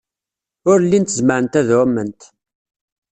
[0.69, 2.21] Ur llint zemrent ad ɛument.